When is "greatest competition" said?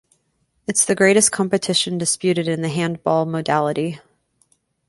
0.95-1.99